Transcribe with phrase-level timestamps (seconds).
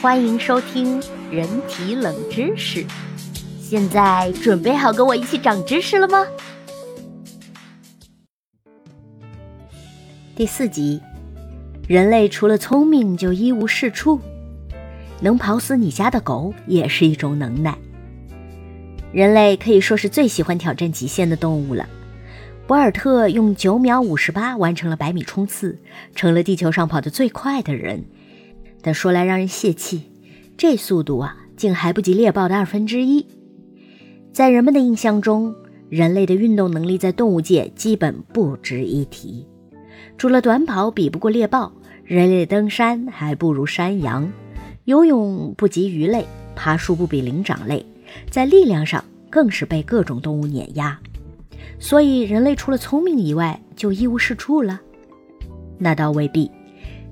[0.00, 2.86] 欢迎收听人体冷知识。
[3.60, 6.24] 现在准备好跟我一起长知识了吗？
[10.36, 11.00] 第四集，
[11.88, 14.20] 人类除了聪明就一无是处，
[15.20, 17.76] 能跑死你家的狗也是一种能耐。
[19.10, 21.88] 人类可以说是最喜欢挑战极限的动物了。
[22.68, 25.76] 博尔特用九秒五十八完成了百米冲刺，
[26.14, 28.04] 成了地球上跑得最快的人。
[28.88, 30.04] 但说来让人泄气，
[30.56, 33.26] 这速度啊，竟还不及猎豹的二分之一。
[34.32, 35.54] 在人们的印象中，
[35.90, 39.46] 人类的运动能力在动物界基本不值一提。
[40.16, 41.70] 除了短跑比不过猎豹，
[42.02, 44.32] 人类登山还不如山羊，
[44.86, 46.24] 游泳不及鱼类，
[46.56, 47.84] 爬树不比灵长类，
[48.30, 50.98] 在力量上更是被各种动物碾压。
[51.78, 54.80] 所以，人类除了聪明以外，就一无是处了？
[55.76, 56.50] 那倒未必。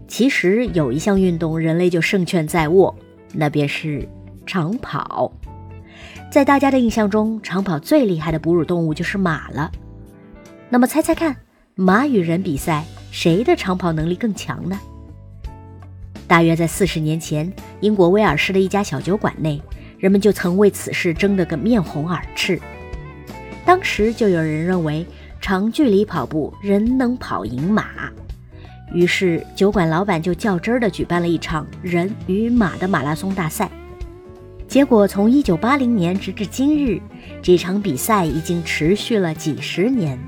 [0.08, 2.94] 其实有一项运动，人类就胜券在握，
[3.32, 4.08] 那便是
[4.46, 5.32] 长跑。
[6.30, 9.70] 在大家的印象中，长跑最厉害的哺乳动物就是马了。
[10.68, 11.36] 那么，猜猜看，
[11.74, 14.78] 马与人比赛，谁的长跑能力更强呢？
[16.26, 19.60] 大约在四十年前，英国威尔士的一家小酒馆内，
[19.98, 22.60] 人们就曾为此事争得个面红耳赤。
[23.64, 25.06] 当时就有人认为，
[25.40, 28.10] 长距离跑步人能跑赢马，
[28.92, 33.70] 于是酒馆老板就较真儿地举办了一场人与马的马拉松大赛。
[34.68, 37.00] 结果从1980年直至今日，
[37.42, 40.18] 这场比赛已经持续了几十年，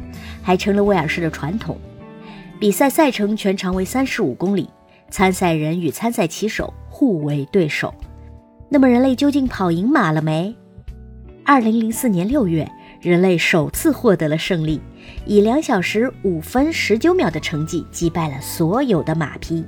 [0.43, 1.79] 还成了威尔士的传统。
[2.59, 4.69] 比赛赛程全长为35公里，
[5.11, 7.95] 参赛人与参赛骑手互为对手。
[8.69, 10.55] 那么人类究竟跑赢马了没
[11.47, 12.69] ？2004年6月。
[13.01, 14.81] 人类首次获得了胜利，
[15.27, 19.65] 以两小时五分十九秒的成绩击败了所有的马匹。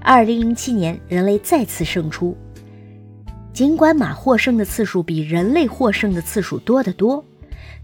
[0.00, 2.36] 二零零七年，人类再次胜出。
[3.52, 7.22] 尽管马获胜的次数比人类获胜的次数多得多，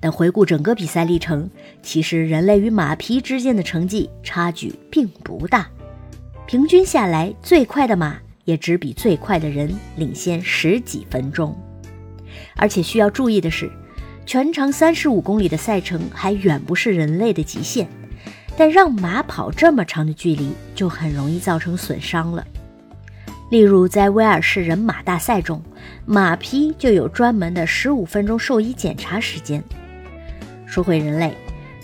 [0.01, 1.51] 但回顾整个比赛历程，
[1.83, 5.69] 其实人类与马匹之间的成绩差距并不大。
[6.47, 11.55] 平均下来，最快的马也只比最快的人领先十几分钟。
[12.55, 13.71] 而且需要注意的是。
[14.27, 17.87] 全长三十五公里的赛程还远不是人类的极限，
[18.57, 22.45] 但让马跑这么长的距离就很容易造成损伤了。
[23.51, 25.63] 例如，在威尔士人马大赛中，
[26.05, 29.63] 马匹就有专门的十五分钟兽医检查时间。
[30.67, 31.33] 说回人类，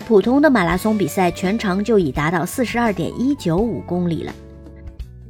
[0.04, 4.32] 普通的马拉松比赛全长就已达到四十二点一九五公里了。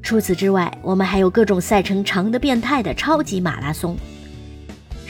[0.00, 3.94] 除此之外，我们还有各种赛程长的变态的超级马拉松。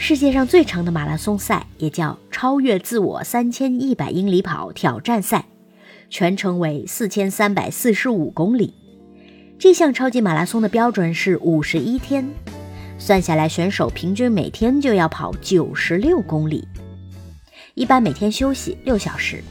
[0.05, 5.45] 世界上最长的马拉松赛也叫超越自我三千一百英里跑挑战赛，
[6.09, 8.73] 全程为四千三百四十五公里。
[9.57, 12.29] 这项超级马拉松的标准是五十一天，
[12.97, 16.67] 算下来选手平均每天就要跑九十六公里，
[17.73, 19.41] 一般每天休息六小时。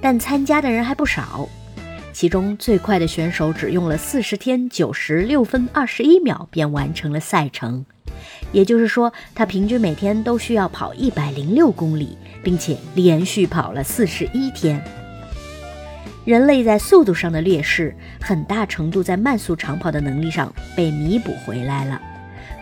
[0.00, 1.48] 但参加的人还不少，
[2.12, 7.84] 其中最快的选手只用了四十天九十六分二十一秒便完成了赛程。
[8.52, 14.82] 也就是说，他平均每天都需要跑一百零六公里，并且连续跑了四十一天。
[16.24, 22.00] 人类在速度上的劣势，很大程度在慢速长跑的能力上被弥补回来了。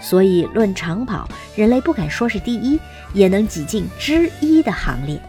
[0.00, 2.80] 所以，论长跑，人类不敢说是第一，
[3.14, 5.20] 也能挤进之一的行列。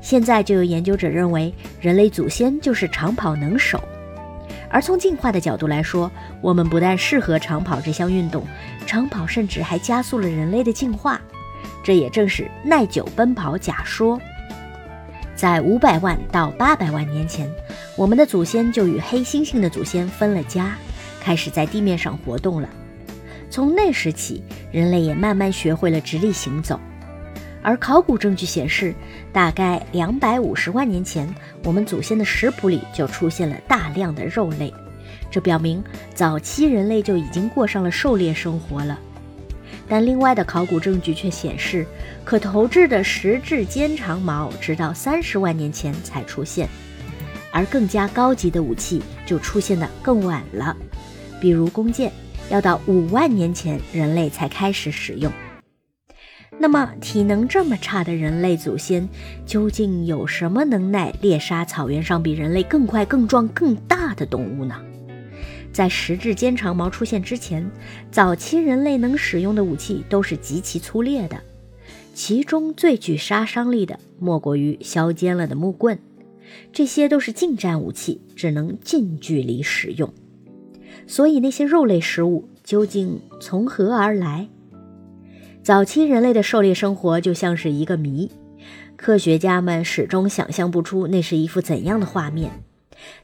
[0.00, 3.80] 现在就有研究者认为，人类祖先就是长跑能手。
[4.74, 8.44] 而从进化的角度来说，我们不但适合长跑这项运动，
[8.84, 11.20] 长跑甚至还加速了人类的进化。
[11.84, 14.20] 这也正是耐久奔跑假说。
[15.36, 17.48] 在五百万到八百万年前，
[17.96, 20.74] 我们的祖先就与黑猩猩的祖先分了家，
[21.20, 22.68] 开始在地面上活动了。
[23.48, 24.42] 从那时起，
[24.72, 26.80] 人类也慢慢学会了直立行走。
[27.64, 28.94] 而考古证据显示，
[29.32, 31.26] 大概两百五十万年前，
[31.64, 34.70] 我们祖先的食谱里就出现了大量的肉类，
[35.30, 35.82] 这表明
[36.14, 38.98] 早期人类就已经过上了狩猎生活了。
[39.88, 41.86] 但另外的考古证据却显示，
[42.22, 46.68] 可投掷的石质尖长矛直到三十万年前才出现，
[47.50, 50.76] 而更加高级的武器就出现的更晚了，
[51.40, 52.12] 比如弓箭，
[52.50, 55.32] 要到五万年前人类才开始使用。
[56.58, 59.08] 那么，体能这么差的人类祖先，
[59.44, 64.80] 究竟有什么能耐猎杀草原上比人类更快、更壮、更大的动物呢？
[65.72, 67.68] 在石质尖长矛出现之前，
[68.10, 71.36] 早期人类能使用的武器都是极其粗劣的，
[72.14, 75.98] 其中最具杀伤力的莫过于削尖了的木棍。
[76.72, 80.14] 这些都是近战武器，只能近距离使用。
[81.06, 84.48] 所以，那些肉类食物究竟从何而来？
[85.64, 88.30] 早期人类的狩猎生活就像是一个谜，
[88.96, 92.50] 科学家们始终想象不出那是一幅怎样的画面。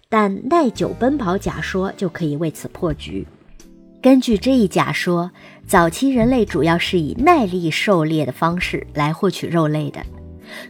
[0.08, 3.26] 但耐久奔跑假说就可以为此破局。
[4.00, 5.31] 根据这一假说，
[5.66, 10.00] 早期人类主要是以耐力狩猎的方式来获取肉类的。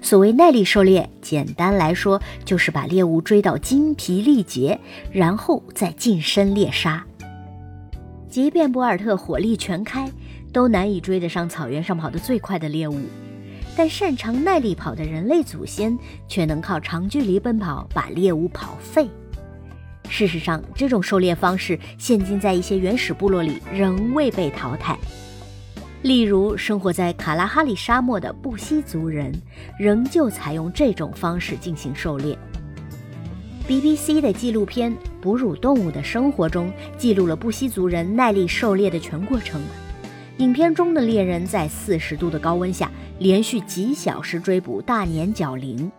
[0.03, 4.77] 所谓耐力狩猎，简单来说就是把猎物追到精疲力竭，
[5.13, 7.07] 然后再近身猎杀。
[8.29, 10.11] 即便博尔特火力全开，
[10.53, 13.01] 都难以追得上草原上跑得最快的猎物。
[13.77, 15.97] 但擅长耐力跑的人类祖先
[16.29, 19.09] 却能靠长距离奔跑把猎物跑废。
[20.09, 24.99] 事实上，这种狩猎方式现今在一些原始部落里仍未被淘汰。
[26.03, 29.33] 例如，生活在卡拉哈里沙漠的布希族人，
[29.79, 32.37] 仍旧采用这种方式进行狩猎。
[33.69, 39.61] BBC 的纪录片《哺乳动物的生活》中记录了布希族人耐力狩猎的全过程。
[40.41, 45.93] 影片中的猎人在四十度的高温下，连续几小时追捕大年角羚，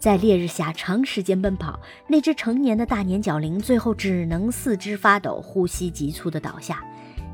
[0.00, 6.82] 在烈日下长时间奔跑，那只成年的大年角羚最后只能四肢发抖、呼吸急促地倒下。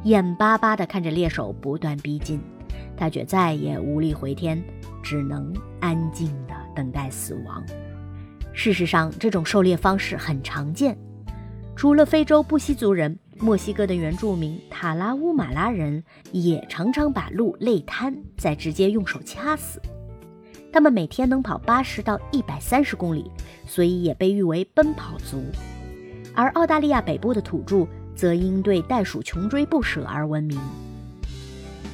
[0.05, 2.39] 眼巴巴地看着猎手不断逼近，
[2.95, 4.63] 他却再也无力回天，
[5.03, 7.65] 只能安静地等待死亡。
[8.53, 10.95] 事实上，这种狩猎方式很常见，
[11.75, 19.81] 除了非洲布希族人，墨西哥的原住民塔拉乌马拉人也常常把鹿累瘫，再直接用手掐死。
[20.73, 23.31] 他们每天能跑八十到一百三十公里，
[23.67, 25.43] 所以也被誉为奔跑族。
[26.35, 27.87] 而澳大利亚北部的土著。
[28.13, 30.61] 则因对袋鼠穷追不舍而闻名。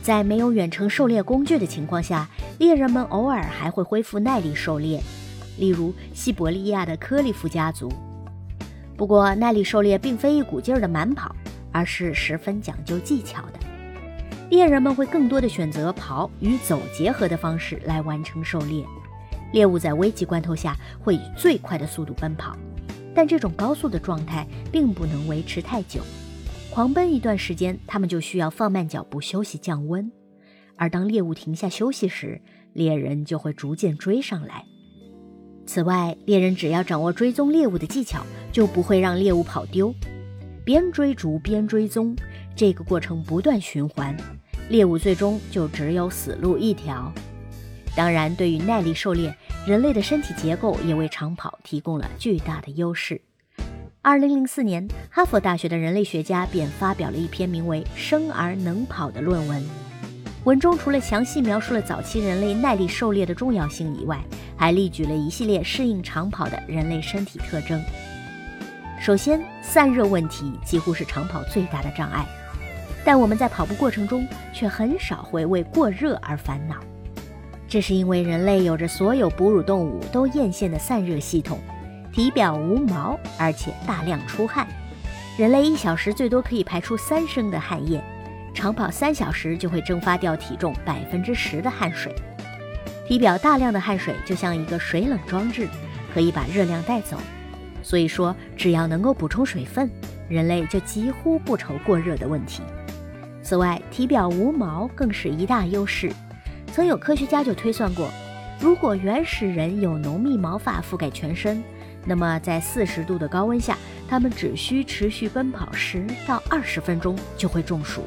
[0.02, 2.28] 在没有远程狩猎工具的情况下，
[2.58, 5.00] 猎人们偶尔还会恢复耐力狩猎，
[5.56, 7.92] 例如西伯利亚的科利夫家族。
[8.96, 11.34] 不过，耐力狩猎并非一股劲儿的满跑，
[11.70, 13.58] 而是十分讲究技巧的。
[14.50, 18.84] 猎人们会更多的选择跑与走结合的方式来完成狩猎。
[19.52, 22.56] 猎物在危急关头下会以最快的速度奔跑。
[23.14, 26.00] 但这种高速的状态并不能维持太久，
[26.70, 30.10] 狂奔一段时间，他们就需要放慢脚步休息降温。
[30.76, 32.40] 而当猎物停下休息时，
[32.74, 34.64] 猎人就会逐渐追上来。
[35.66, 39.92] 此外，猎人只要掌握追踪猎物的技巧，就不会让猎物跑丢。
[40.64, 42.16] 边追逐边追踪，
[42.54, 44.16] 这个过程不断循环，
[44.68, 47.12] 猎物最终就只有死路一条。
[47.94, 49.34] 当然，对于耐力狩猎。
[49.66, 53.20] 人类的身体结构也为长跑提供了巨大的优势。
[54.00, 59.60] 二零零四年，哈佛大学的人类学家便发表了一篇名为《生而能跑》的论文。
[60.44, 64.22] 文中除了详细描述了早期人类耐力狩猎的重要性以外，
[64.56, 67.82] 还例举了一系列适应长跑的人类身体特征。
[68.98, 72.24] 首先，散热问题几乎是长跑最大的障碍，
[73.04, 76.76] 但我们在跑步过程中却很少会为过热而烦恼。
[77.68, 81.58] 这是因为人类有着所有哺乳动物都艳羡的散热系统，
[82.10, 84.66] 体表无毛，而且大量出汗。
[85.36, 88.02] 人类一小时最多可以排出三升的汗液，
[88.54, 92.14] 长跑三小时就会蒸发掉体重百分之十的汗水。
[93.06, 95.68] 体表大量的汗水就像一个水冷装置，
[96.12, 97.16] 可以把热量带走。
[97.82, 99.88] 所以说，只要能够补充水分，
[100.28, 102.62] 人类就几乎不愁过热的问题。
[103.42, 106.10] 此外，体表无毛更是一大优势。
[106.72, 108.10] 曾有科学家就推算过，
[108.58, 111.62] 如果原始人有浓密毛发覆盖全身，
[112.04, 118.02] 那么在四十度的高温下，他们只需持续奔跑十到二十分钟就会中暑。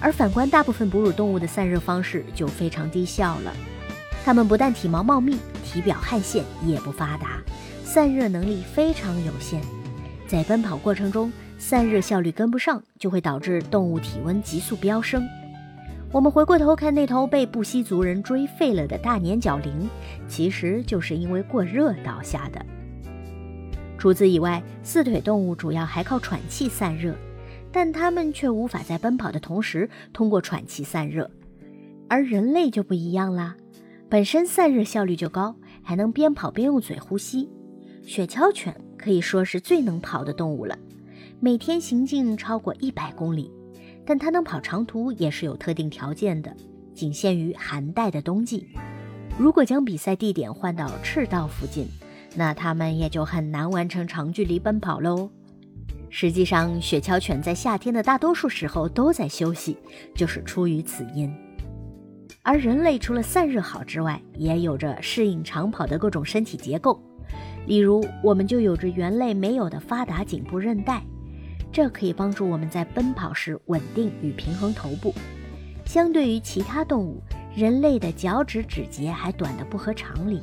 [0.00, 3.52] 而反观大部分哺乳动物的散热方式就非常低效了，
[4.28, 7.40] 它们不但体毛茂密，体表汗腺也不发达，
[7.82, 9.58] 散热能力非常有限，
[10.26, 15.26] 在奔跑过程中散热效率跟不上，就会导致动物体温急速飙升。
[16.12, 19.88] 我们回过头看那头被布希族人追废了的大年角羚，
[20.28, 22.62] 其实就是因为过热倒下的。
[23.96, 27.14] 除此以外，四腿动物主要还靠喘气散热，
[27.72, 31.30] 但它们却无法在奔跑的同时通过喘气散热。
[32.10, 33.54] 而人类就不一样啦，
[34.10, 37.50] 本身散热效率就高，还能边跑边用嘴呼吸。
[38.02, 40.78] 雪橇犬可以说是最能跑的动物了，
[41.40, 43.52] 每天行进超过一百公里。
[44.06, 46.56] 但它能跑长途也是有特定条件的，
[46.94, 48.66] 仅限于寒带的冬季。
[49.36, 51.86] 如果将比赛地点换到赤道附近，
[52.34, 55.30] 那它们也就很难完成长距离奔跑喽。
[56.08, 59.76] 实际上，雪橇犬在夏天的大多数时候都在休息，
[60.14, 61.30] 就是出于此因。
[62.48, 66.98] 而人类除了散热好之外，也有着适应长跑的各种身体结构，
[67.66, 71.02] 例如我们就有着猿类没有的发达颈部韧带。
[71.70, 75.14] 这可以帮助我们在奔跑时稳定与平衡头部。
[75.84, 77.22] 相对于其他动物，
[77.54, 80.40] 人类的脚趾指节还短得不合常理。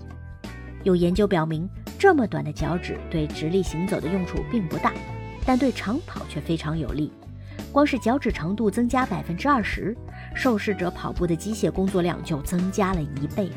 [0.84, 4.94] 有研究表明，这么短的脚趾对直立行走的用处并不大，
[5.44, 7.12] 但对长跑却非常有利。
[7.72, 9.96] 光是脚趾长度增加百分之二十，
[10.36, 13.50] 受试者跑步的机械工作量就增加了一倍。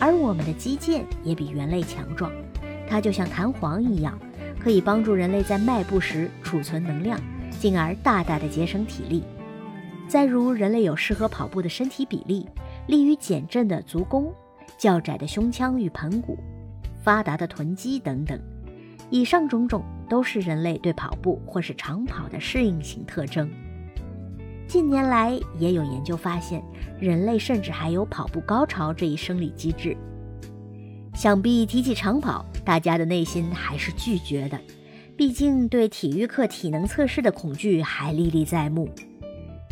[0.00, 2.30] 而我们的肌腱也比猿类强壮，
[2.88, 4.18] 它就像弹簧一样，
[4.58, 7.18] 可以帮助人类在迈步时储存能量，
[7.58, 9.22] 进而大大的节省体力。
[10.08, 12.46] 再如，人类有适合跑步的身体比例，
[12.88, 14.30] 利于减震的足弓，
[14.76, 16.36] 较窄的胸腔与盆骨，
[17.02, 18.38] 发达的臀肌等等。
[19.08, 23.48] 以上种种都是人类对跑步或是长跑的适应性特征。
[24.72, 26.64] 近年来也有研究发现，
[26.98, 29.94] 人类甚至还有跑步高潮这一生理机制。
[31.12, 34.58] 想必提起长跑，大家的内心还是拒绝的，
[35.14, 38.88] 毕竟对体育课体能测试的恐惧还历历在目。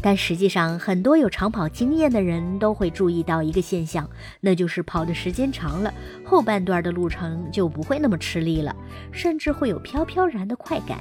[0.02, 4.06] 但实际上，很多有长跑经验的人都会注意到一个现象，
[4.38, 5.94] 那就是跑的时间长了，
[6.26, 8.76] 后半段的路程就不会那么吃力了，
[9.10, 10.98] 甚至会有飘飘然的快感。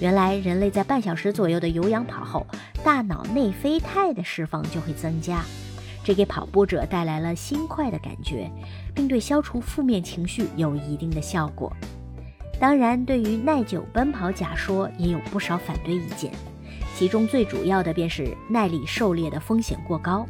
[0.00, 2.46] 原来，人类在半小时左右的有氧跑后，
[2.84, 5.44] 大脑内啡肽的释放就会增加，
[6.04, 8.48] 这给跑步者带来了心快的感觉，
[8.94, 11.72] 并对消除负面情绪有一定的效果。
[12.60, 16.30] 当然，对于耐久奔跑假说，也有不少反对意见。
[16.94, 20.24] 其中最主要的便是耐力狩猎的风险过高，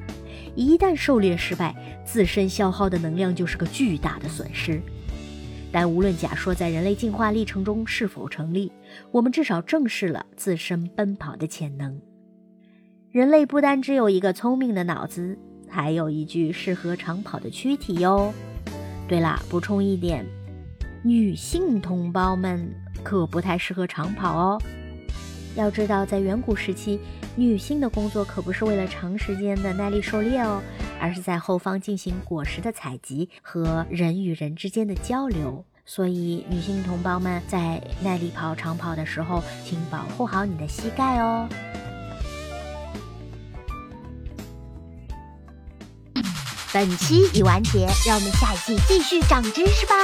[0.55, 1.75] 一旦狩猎失败，
[2.07, 4.81] 自身消耗的能量就是个巨大的损失。
[5.71, 8.73] 但无论假说在人类进化历程中是否成立，
[9.11, 12.01] 我们至少正视了自身奔跑的潜能。
[13.11, 18.33] 人类不单只有一个聪明的脑子，还有一具适合长跑的躯体哟。
[19.07, 20.27] 对了，补充一点，
[21.03, 22.71] 女性同胞们
[23.03, 24.61] 可不太适合长跑哦。
[25.57, 27.01] 要知道，在远古时期，
[27.35, 30.63] 女性的工作可不是为了长时间的耐力狩猎哦，
[31.01, 35.65] 而是在后方进行果实的采集和人与人之间的交流。
[35.85, 41.49] 所以，女性同胞们在耐力跑长跑的时候，请保护好你的膝盖哦。
[46.71, 49.95] 本期已完结，让我们下一季继续长知识吧。